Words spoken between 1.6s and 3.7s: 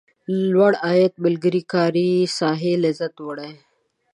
کاري ساحې لذت وړي.